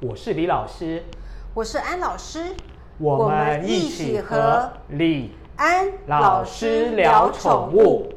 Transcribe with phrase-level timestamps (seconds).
[0.00, 1.02] 我是李老师，
[1.52, 2.54] 我是安老师，
[2.98, 8.08] 我们一起和李安老师聊宠物。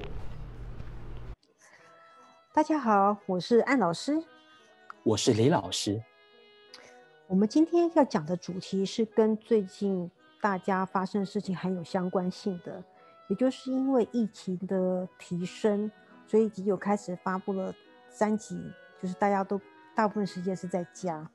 [2.54, 4.23] 大家好，我是安老师，
[5.02, 6.00] 我是李老师。
[7.25, 12.84] 我们今天要讲的主题是跟最近大家发生的事情很有相关性的，
[13.28, 15.92] 也就是因为疫情的提升，
[16.28, 17.73] 所以有开始发布了
[18.07, 18.61] 三级，
[19.01, 19.59] 就是大家都
[19.95, 21.28] 大部分时间是在家。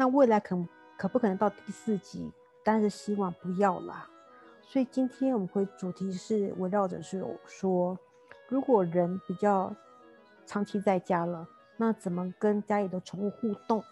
[0.00, 0.56] 那未来可
[0.96, 2.32] 可不可能到第四集？
[2.64, 4.08] 但是希望不要啦。
[4.62, 7.98] 所以今天我们会主题是围绕着是说，
[8.48, 9.70] 如果人比较
[10.46, 13.84] 长期在家了，那怎么跟家里的宠物互动？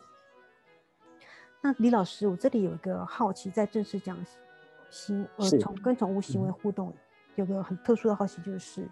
[1.60, 4.16] 那李老师，我这里有一个好奇，在正式讲
[4.88, 6.90] 行呃宠跟宠物行为互动，
[7.34, 8.88] 有个很特殊的好奇，就是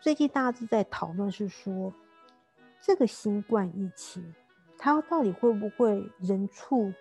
[0.00, 1.92] 最近大家都在讨论是说，
[2.80, 4.32] 这个新冠疫情，
[4.78, 6.92] 它到底会不会人畜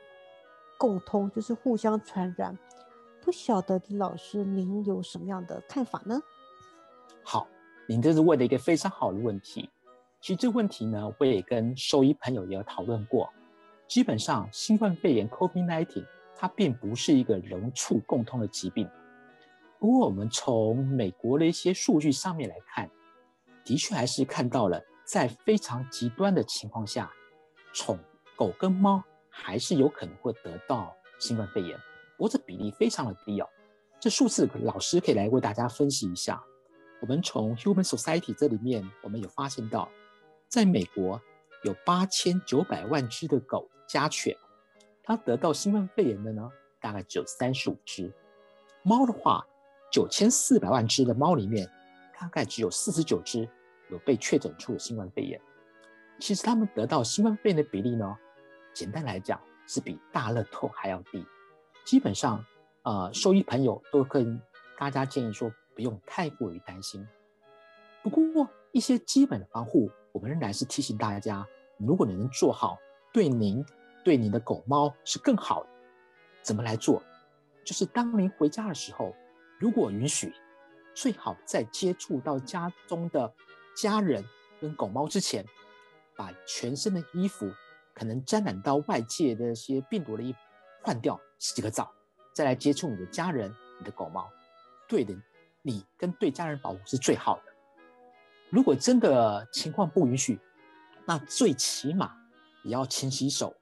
[0.78, 2.58] 共通，就是互相传染？
[3.22, 6.22] 不晓得李老师您有什么样的看法呢？
[7.24, 7.48] 好，
[7.88, 9.70] 您这是问的一个非常好的问题。
[10.20, 13.30] 其实这个问题呢，我也跟兽医朋友也有讨论过。
[13.88, 18.90] 基本上，新冠肺炎 （COVID-19） 它并不是一个人畜共通的疾病。
[19.80, 22.90] 不过，我们从美国的一些数据上面来看，
[23.64, 27.12] 的确还是看到了，在非常极端的情况下，
[27.74, 28.00] 宠
[28.36, 31.78] 狗跟猫还是有可能会得到新冠肺炎。
[32.16, 33.50] 不过，这比例非常的低哦。
[34.00, 36.42] 这数字，老师可以来为大家分析一下。
[37.02, 39.90] 我们从 Human Society 这里面，我们有发现到，
[40.48, 41.22] 在美国
[41.64, 43.70] 有八千九百万只的狗。
[43.86, 44.36] 家犬，
[45.04, 48.12] 它得到新冠肺炎的呢，大概只有三十五只。
[48.82, 49.46] 猫的话，
[49.92, 51.70] 九千四百万只的猫里面，
[52.20, 53.48] 大概只有四十九只
[53.92, 55.40] 有被确诊出了新冠肺炎。
[56.20, 58.18] 其实他们得到新冠肺炎的比例呢，
[58.74, 61.26] 简单来讲是比大乐透还要低。
[61.86, 62.44] 基本上，
[62.84, 64.40] 呃，兽医朋友都跟
[64.78, 67.06] 大家建议说，不用太过于担心。
[68.02, 71.46] 不过一些基本的防护，我们仍然是提醒大家，
[71.78, 72.78] 如果你能做好，
[73.12, 73.66] 对您。
[74.06, 75.70] 对你的狗猫是更好的，
[76.42, 77.02] 怎么来做？
[77.64, 79.16] 就是当您回家的时候，
[79.58, 80.34] 如果允许，
[80.94, 83.34] 最好在接触到家中的
[83.74, 84.22] 家人
[84.60, 85.46] 跟狗猫之前，
[86.16, 87.52] 把全身的衣服
[87.94, 90.40] 可能沾染到外界的一些病毒的衣服
[90.82, 91.92] 换掉，洗个澡，
[92.34, 94.30] 再来接触你的家人、你的狗猫，
[94.88, 95.16] 对的，
[95.62, 97.44] 你跟对家人保护是最好的。
[98.50, 100.40] 如果真的情况不允许，
[101.06, 102.16] 那最起码
[102.64, 103.56] 也要勤洗手。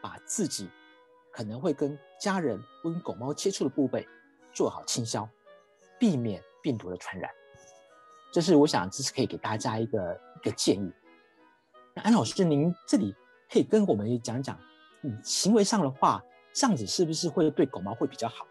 [0.00, 0.70] 把自己
[1.32, 4.06] 可能会跟家人、跟狗猫接触的部位
[4.52, 5.28] 做好清消，
[5.98, 7.28] 避免病毒的传染。
[8.32, 10.92] 这是我想，这是可以给大家一个一个建议。
[12.02, 13.14] 安老师，您这里
[13.50, 14.58] 可以跟我们讲讲，
[15.02, 16.22] 嗯，行为上的话，
[16.52, 18.46] 这样子是不是会对狗猫会比较好？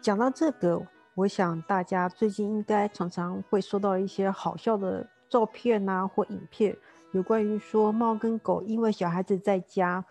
[0.00, 0.80] 讲到这个，
[1.14, 6.76] 我想大家最近应该常常会收到一些好笑的照片啊，或影片。
[7.12, 10.04] 有关于说猫跟狗，因为小孩子在家，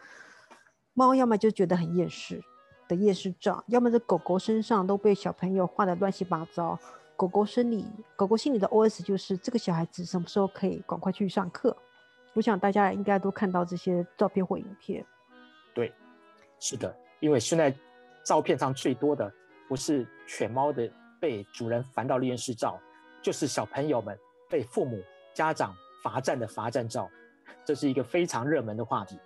[0.93, 2.41] 猫要么就觉得很厌世
[2.87, 6.77] 的厌世照，要么是狗狗身上都被小朋友画的乱七八糟。
[7.19, 7.85] 狗狗生理，
[8.15, 11.75] 狗狗心里的 OS 就是这个小孩子什么时候可以赶快去上课？
[12.31, 15.05] 我想大家应该都看到这些照片或影片。
[15.75, 15.93] 对，
[16.61, 17.75] 是的，因为现在
[18.23, 19.29] 照片上最多的
[19.67, 22.79] 不是犬猫的被主人烦到厌世照，
[23.21, 24.17] 就是小朋友们
[24.49, 24.97] 被父母
[25.33, 25.75] 家长。
[26.01, 27.09] 罚站的罚站照，
[27.65, 29.19] 这是一个非常热门的话题。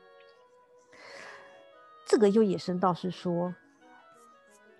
[2.03, 3.53] 这个又衍生到是说，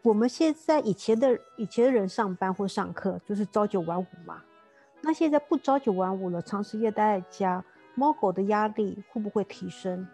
[0.04, 4.44] 我们现在以前的以前的人上班或上课就是朝九晚五嘛，
[5.02, 7.64] 那现在不朝九晚五了，长时间待在家，
[7.96, 10.06] 猫狗的压力会不会提升？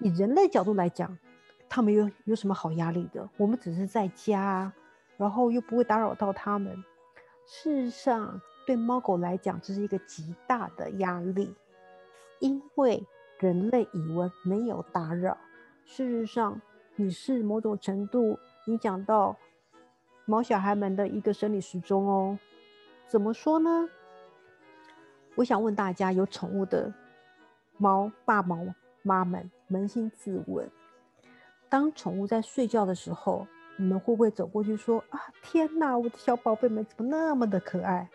[0.00, 1.16] 以人类角度来讲，
[1.68, 3.28] 他们有有什么好压力的？
[3.36, 4.72] 我们只是在家，
[5.16, 6.76] 然后又不会打扰到他们。
[7.46, 8.40] 事实上。
[8.66, 11.54] 对猫狗来讲，这是一个极大的压力，
[12.38, 13.02] 因为
[13.38, 15.38] 人类以为没有打扰，
[15.86, 16.60] 事实上
[16.94, 19.34] 你是某种程度影响到
[20.26, 22.38] 毛小孩们的一个生理时钟哦。
[23.06, 23.88] 怎么说呢？
[25.36, 26.92] 我想问大家，有宠物的
[27.78, 28.58] 猫爸猫
[29.02, 30.70] 妈们，扪心自问：
[31.70, 38.10] 当宠物在睡觉的时候，你们会不会走过去说：“啊，天哪，我的小宝贝们怎么那么的可爱？”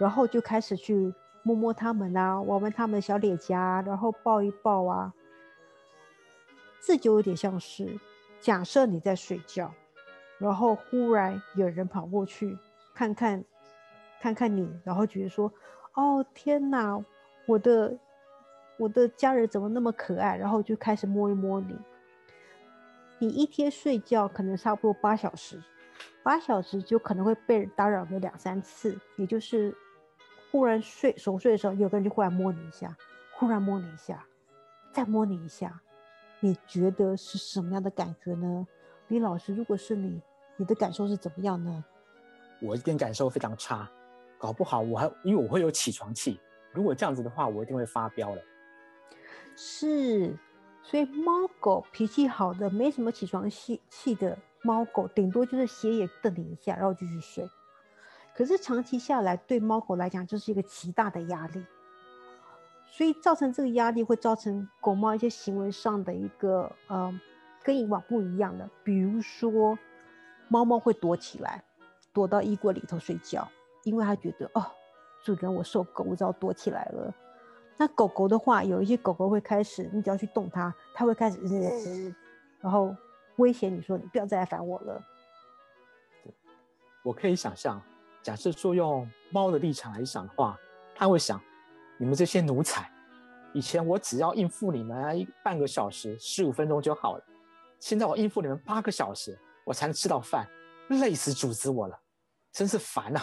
[0.00, 1.12] 然后就开始去
[1.42, 5.12] 摸摸它们啊，玩玩它们的小脸颊，然后抱一抱啊。
[6.80, 7.98] 这就有点像是，
[8.40, 9.72] 假设你在睡觉，
[10.38, 12.56] 然后忽然有人跑过去
[12.94, 13.44] 看看，
[14.20, 15.52] 看看你，然后觉得说
[15.94, 17.02] ：“哦天哪，
[17.46, 17.98] 我的
[18.76, 20.36] 我的家人怎么那么可爱？
[20.36, 21.76] 然后就开始摸一摸你。
[23.18, 25.62] 你一天睡觉可能差不多八小时，
[26.22, 29.74] 八小时就可能会被打扰个两三次，也就是
[30.52, 32.94] 忽然睡熟睡的时候，有个人就忽然摸你一下，
[33.32, 34.26] 忽然摸你一下，
[34.92, 35.80] 再摸你一下，
[36.40, 38.66] 你觉得是什么样的感觉呢？
[39.08, 40.20] 李老师，如果是你，
[40.56, 41.84] 你的感受是怎么样呢？
[42.60, 43.90] 我一定感受非常差，
[44.38, 46.40] 搞不好我还因为我会有起床气，
[46.72, 48.42] 如果这样子的话，我一定会发飙了。
[49.54, 50.36] 是，
[50.82, 57.48] 所以猫狗脾气好的，没什么起床气气的猫狗，顶多就是斜眼瞪你一下，然后继续睡。
[58.34, 61.64] 可是长期下来，对猫狗来讲，就是一个极大的压力。
[62.96, 67.20] 所以造成这个压力，会造成狗猫一些行为上的一个呃，
[67.62, 68.66] 跟以往不一样的。
[68.82, 69.78] 比如说，
[70.48, 71.62] 猫猫会躲起来，
[72.14, 73.46] 躲到衣柜里头睡觉，
[73.84, 74.64] 因为它觉得哦，
[75.22, 77.14] 主人我受够，我只要躲起来了。
[77.76, 81.38] 那狗狗的话，有一些狗狗会开始，你只要去动它，它会开始，
[82.62, 82.96] 然后
[83.36, 85.04] 威胁你说：“你不要再来烦我了。”
[87.04, 87.78] 我可以想象，
[88.22, 90.58] 假设说用猫的立场来想的话，
[90.94, 91.38] 它会想：
[91.98, 92.90] 你们这些奴才，
[93.52, 97.24] 以前我只要应付你们半个小时、十五分钟就好了，
[97.80, 100.46] 现在我应付你们八个小时，我才能吃到饭，
[100.88, 101.98] 累死主子我了，
[102.52, 103.20] 真是烦呐！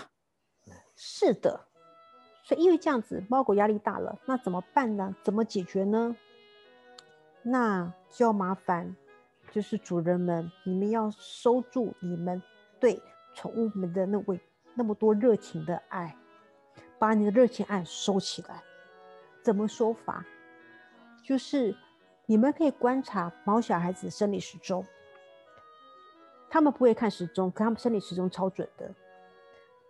[0.96, 1.68] 是的。
[2.44, 5.16] 所以，因为这样子，猫狗压力大了，那怎么办呢？
[5.24, 6.16] 怎么解决呢？
[7.42, 8.96] 那就要麻烦，
[9.52, 12.42] 就是主人们，你们要收住你们
[12.80, 13.02] 对
[13.34, 14.40] 宠物们的那位
[14.74, 16.18] 那么多热情的爱，
[17.04, 18.64] 把你的热情爱收起来。
[19.42, 20.26] 怎么说法？
[21.22, 21.76] 就是
[22.26, 24.86] 你们可以观察毛小孩子生理时钟，
[26.50, 28.90] 他们不会看时钟，可他们生理时钟超准的。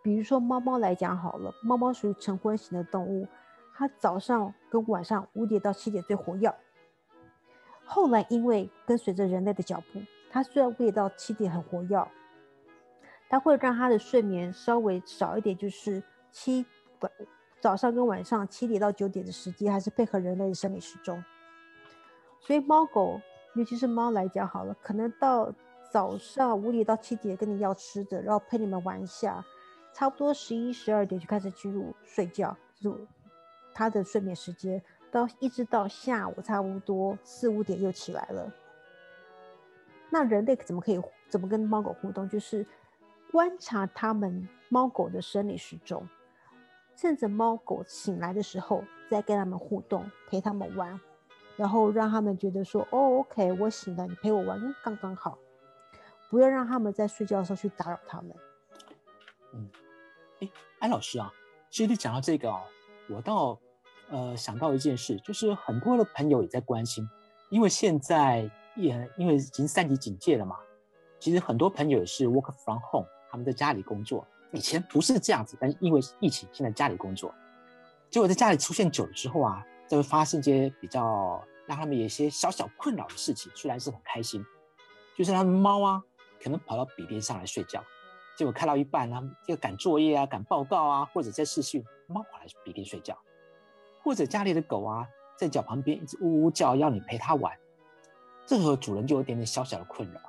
[0.02, 3.28] 比如说猫猫来讲好了，猫猫属于晨昏型的动物，
[3.76, 6.52] 它早上跟晚上五点到七点最活跃。
[7.86, 10.02] 后来因为跟随着人类的脚步，
[10.32, 12.08] 它虽然五点到七点很活跃，
[13.30, 16.02] 它会让它的睡眠稍微少一点，就是
[16.32, 16.66] 七
[17.60, 21.24] 早上跟晚上七点到九点的时间，还是配合人类的生理时钟。
[22.40, 23.22] 所以猫狗，
[23.56, 25.54] 尤其是猫来讲好了，可能到
[25.92, 29.44] 早上五点到七点跟你要吃的，然后陪你们玩一下。
[29.94, 33.08] 差不多十一、十二点就开始进入睡觉，就是
[33.76, 38.52] 他的睡眠时间，到一直到下午差不多四五点又起来了。
[40.10, 41.00] 那人类怎么可以
[41.30, 42.28] 怎么跟猫狗互动？
[42.28, 42.66] 就是
[43.32, 46.10] 观察他们猫狗的生理时钟，
[46.96, 51.00] 趁着猫狗醒来的时候再跟他们互动，陪他们玩，
[51.58, 55.38] 然后让他们觉得说：“哦，OK，我醒了，你陪我玩，刚刚好。”
[56.30, 58.36] 不要让他们在睡觉的时候去打扰他们。
[59.54, 59.70] 嗯。
[60.40, 60.50] 哎
[60.80, 61.32] 安老师啊，
[61.70, 62.62] 其实你讲到这个哦，
[63.10, 63.60] 我倒
[64.10, 67.08] 呃想到一件事，就是很多的朋友也在关心，
[67.50, 70.58] 因为现在也因为已经三级警戒了嘛，
[71.20, 74.26] 其实很多朋友也是 work from home，他们在家里工作。
[74.54, 77.34] 以前不是这样子，但是因为疫情，现在家里工作，
[78.10, 83.52] 结果在家里出现久了之后啊，就会发生一些比较让他们有一些小小困扰的事情。
[83.56, 84.46] 虽然是很开心，
[85.18, 86.04] 就是他们猫啊，
[86.42, 87.84] 可能跑到笔边上来睡觉。
[88.38, 93.18] 结果开到一半呢，就赶作业啊，赶报告啊，或者在视讯，猫跑来笔边睡觉，
[94.04, 97.52] 或者家里的狗啊，在脚旁边一直呜呜叫，要你陪它玩，
[98.46, 100.20] 这时候主人就有点点小小的困扰。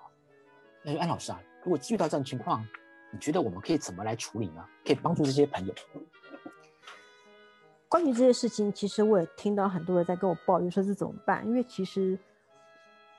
[0.82, 2.66] 那安老师啊，如果遇到这种情况，
[3.14, 4.66] 你觉得我们可以怎么来处理呢？
[4.84, 5.72] 可以帮助这些朋友？
[7.88, 11.46] 关于这些事情，其实我也听到很多人在跟我抱怨，说这怎么办？
[11.46, 12.18] 因为其实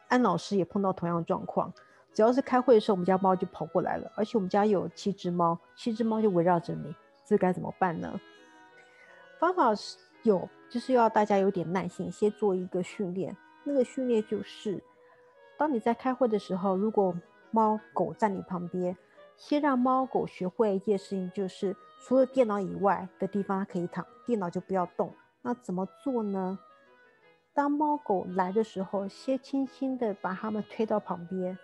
[0.09, 1.73] 安老师也碰到同样的状况。
[2.13, 6.93] 只要是开会的时候，我们家猫就跑过来了，而且我们家有七只猫，七只猫就围绕着你，
[7.25, 8.19] 这该怎么办呢？
[9.39, 13.33] 方法是有，就是要大家有点耐心，先做一个训练。
[13.63, 14.83] 那个训练就是，
[15.57, 17.15] 当你在开会的时候，如果
[17.51, 18.95] 猫狗在你旁边，
[19.37, 25.13] 先让猫狗学会一件事情，就是除了电脑以外的地方它可以躺，电脑就不要动。
[25.41, 26.57] 那怎么做呢？
[27.53, 31.57] 当猫狗来的时候，先轻轻的把它们推到旁边。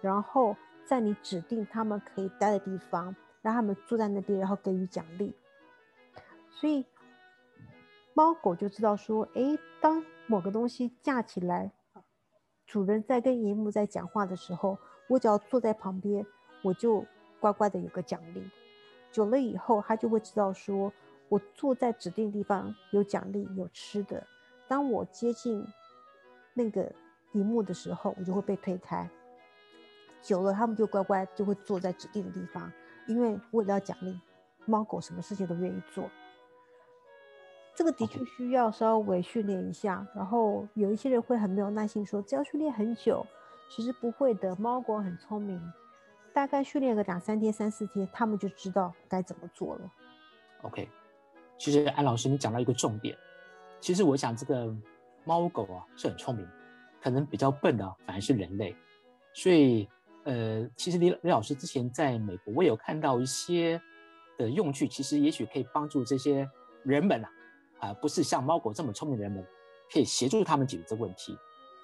[0.00, 5.34] 然后在你指定它们可以待的地方，让它们坐在那边，然后给予奖励。
[6.50, 6.84] 所以
[8.14, 11.72] 猫狗就知道说，哎，当某个东西架起来，
[12.66, 16.26] 主人在跟荧幕在讲话的时候，我只要坐在旁边，
[16.62, 17.04] 我就
[17.40, 18.50] 乖乖的有个奖励。
[19.10, 20.92] 久了以后，它就会知道说，
[21.28, 24.26] 我坐在指定地方有奖励有吃的。
[24.66, 25.66] 当我接近
[26.54, 26.92] 那个
[27.32, 29.08] 荧幕的时候，我就会被推开。
[30.20, 32.70] 久了，他们就乖乖就会坐在指定的地方，
[33.06, 34.20] 因为为了要奖励，
[34.66, 36.10] 猫狗什么事情都愿意做。
[37.74, 40.06] 这个的确需要稍微训练一下。
[40.14, 43.24] 然后有一些人会很没有耐心，说只要训练很久，
[43.70, 44.54] 其实不会的。
[44.56, 45.62] 猫狗很聪明，
[46.32, 49.90] 大概训练个两三天、三四天，他们就知道该怎么做了。
[50.62, 50.88] OK，
[51.58, 53.16] 其实安老师你讲到一个重点，
[53.80, 54.74] 其实我想这个
[55.24, 56.46] 猫狗啊是很聪明，
[57.02, 58.74] 可能比较笨的反而是人类。
[59.34, 59.88] 所以
[60.24, 63.80] 呃，其实李李老师之前在美国，我有看到一些
[64.36, 66.48] 的用具，其实也许可以帮助这些
[66.82, 67.30] 人们啊，
[67.80, 69.44] 啊不是像猫狗这么聪明的人们，
[69.92, 71.36] 可以协助他们解决这个问题。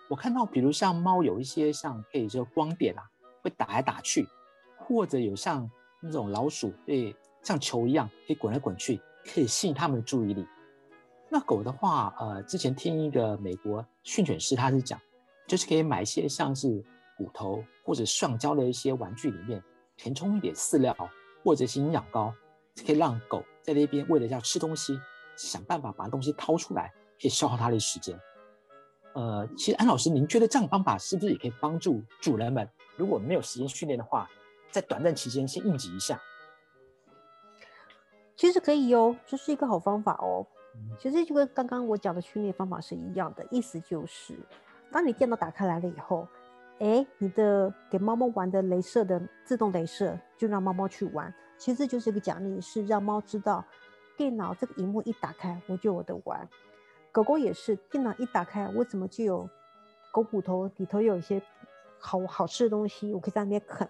[0.08, 3.02] 我看到比如像猫有一些像可以说光点啊，
[3.44, 4.26] 会打来打去，
[4.76, 5.70] 或者有像
[6.00, 7.14] 那种老鼠对。
[7.46, 10.46] 像球一样可以滚来滚去，可以吸引他们的注意力。
[11.28, 14.98] 那狗的话，呃，之前听一个美国训犬师，他是讲，
[15.46, 16.82] 就是可以买一些像是
[17.18, 19.62] 骨头或者橡胶的一些玩具，里面
[19.94, 20.96] 填充一点饲料
[21.44, 22.32] 或者是营养膏，
[22.86, 24.98] 可以让狗在那边为了要吃东西，
[25.36, 28.18] 想办法把东西掏出来，可以消耗它的时间。
[29.12, 34.28] 呃，其实安老师，您觉得这样方法是不是也可以帮助主人们，如果没有时间训练的话，
[34.70, 36.20] 在短暂期间先应急一下？
[38.36, 40.46] 其实可以哦，这是一个好方法哦。
[40.98, 44.36] 其实就跟刚刚我讲的训练方法是一样的，意思就是，
[44.90, 46.26] 当你电脑打开来了以后，
[46.80, 51.32] 哎，你的给猫猫玩的镭射的自动镭射，就让猫猫去玩。
[51.56, 53.64] 其实就是一个奖励，是让猫知道，
[54.16, 56.48] 电脑这个荧幕一打开，我就有的玩。
[57.12, 59.48] 狗狗也是，电脑一打开，我怎么就有
[60.10, 61.40] 狗骨头里头有一些
[62.06, 63.88] 好好吃的东西，我可以在那边啃。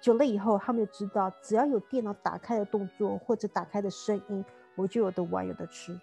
[0.00, 4.44] 久了以后，他们就知道，只要有电脑打开的动作或者打开的声音，
[4.76, 5.98] 我就有的玩，有的吃。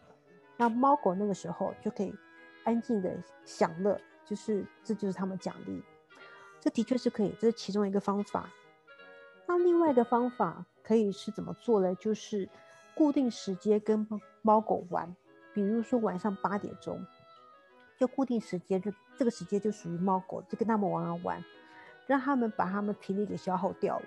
[0.58, 2.14] 那猫狗那个时候就可以
[2.66, 5.82] 安静的享乐，就是这就是他们奖励。
[6.60, 8.50] 这的确是可以，这是其中一个方法。
[9.48, 11.96] 那另外一个方法可以是怎么做呢？
[11.96, 12.50] 就是
[12.96, 14.06] 固定时间跟
[14.42, 15.16] 猫狗玩，
[15.54, 17.06] 比如说晚上八点钟，
[18.00, 21.46] 就固定时间，就这个时间就属于猫狗，就跟他们玩玩玩。
[22.08, 24.06] 让他们把他们体力给消耗掉了。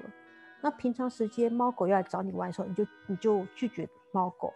[0.60, 4.52] 那平常时间猫狗要来找你玩的时候，你就你就拒绝猫狗，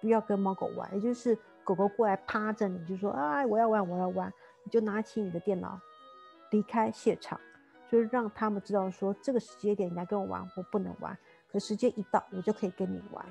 [0.00, 0.88] 不要跟猫狗玩。
[0.94, 4.32] 也就是狗狗过来趴着，你就说啊，我要玩，我要玩，
[4.64, 5.78] 你就拿起你的电脑
[6.52, 7.38] 离开现场，
[7.90, 11.14] 就是让他们知道说这个时间点你来跟我玩，我不能玩。
[11.52, 13.26] 可时间一到，我就可以跟你玩。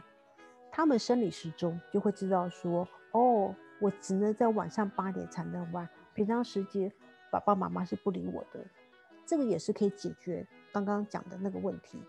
[0.71, 6.91] 他们生理时钟就会知道说，哦，我只能在晚上八点才能玩，平常时间
[7.31, 8.65] 爸爸妈妈是不理我的。
[9.25, 11.99] 这个也是可以解决刚刚讲的那个问题，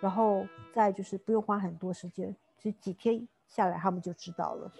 [0.00, 4.72] 然后再就是不用花很多时间，其实几天下来他们就知道了。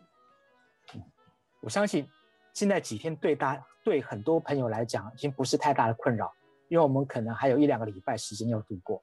[1.61, 2.09] 我相信
[2.52, 6.33] 现在几天对大对很多朋友来讲已经不是太大的困扰，
[6.69, 9.02] 因为我们可能还有一两个礼拜时间要度过，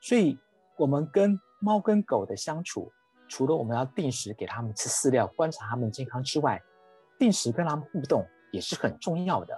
[0.00, 0.38] 所以
[0.76, 2.92] 我们跟猫跟狗的相处，
[3.28, 6.60] 除了我们要定时给他们吃饲料、观察他们健康之外，
[7.18, 9.56] 定时跟他们互动也是很重要的。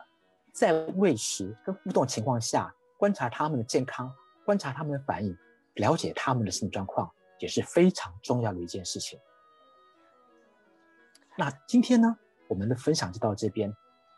[0.53, 4.13] 在喂食跟互动情况下，观察他们的健康，
[4.45, 5.37] 观察他们的反应，
[5.75, 7.09] 了解他们的身体状况，
[7.39, 9.19] 也是非常重要的一件事情。
[11.39, 12.17] 那今天呢，
[12.49, 13.73] 我们的分享就到这边，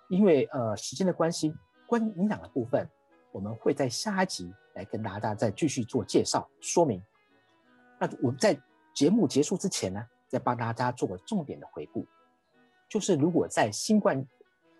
[0.08, 1.54] 因为呃时间的关系，
[1.86, 2.88] 关于营养的部分，
[3.30, 7.02] 我们会在下一集来跟大家再继续做介绍说明。
[8.00, 8.58] 那我们在
[8.94, 12.06] 节目结束之前呢，再帮大家做个重点的回顾，
[12.88, 14.24] 就是如果在新冠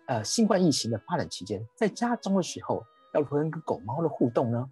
[0.05, 4.69] 呃，新冠疫情的发展期间，在家中的时候，要如何跟狗猫的互动呢？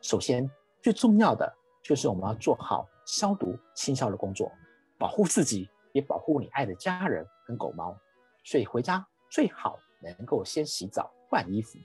[0.00, 4.50] 首先，最重要的就是我们要做好消毒、清消的工作，
[4.98, 7.96] 保护自己，也保护你爱的家人跟狗猫。
[8.44, 11.78] 所以回家最好能够先洗澡、换衣服，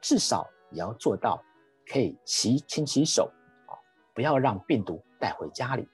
[0.00, 1.42] 至少也要做到
[1.90, 3.32] 可以洗、清洗手
[3.66, 3.74] 啊，
[4.14, 5.88] 不要让病毒带回家里。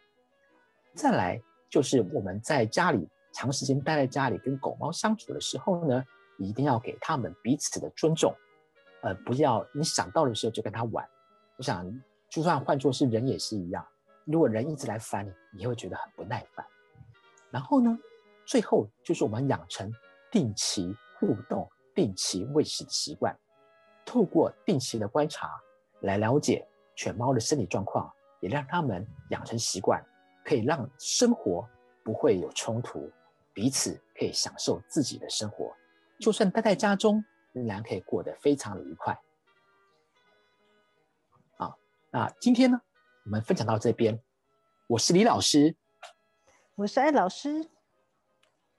[0.96, 6.02] 再来就是我们在家里长时间待在家里跟狗猫相处的时候呢。
[6.38, 8.30] 一定要给他们彼此的尊重，
[9.00, 11.02] 呃，不要你想到的时候就跟他玩。
[11.56, 11.90] 我想，
[12.28, 13.82] 就算换作是人也是一样。
[14.26, 16.62] 如果人一直来烦你，你会觉得很不耐烦。
[17.50, 17.98] 然后呢，
[18.44, 19.90] 最后就是我们养成
[20.30, 23.34] 定期互动、定期喂食的习惯，
[24.04, 25.48] 透过定期的观察
[26.00, 30.04] 来了解犬猫的身体状况，也让他们养成习惯，
[30.46, 31.68] 可以让生活
[32.04, 33.10] 不会有冲突，
[33.52, 35.74] 彼此可以享受自己的生活。
[36.20, 37.22] 就算待在家中，
[37.52, 39.18] 仍然可以过得非常的愉快。
[41.56, 41.76] 好，
[42.12, 42.80] 那今天呢，
[43.24, 44.22] 我们分享到这边。
[44.86, 45.74] 我是李老师，
[46.76, 47.68] 我是艾老师。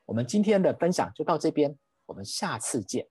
[0.05, 3.05] 我们今天的分享就到这边，我们下次见。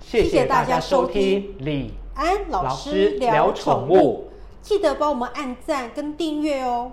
[0.00, 4.28] 谢谢大家收听李安老师聊宠物，
[4.60, 6.92] 记得帮我们按赞跟订阅哦。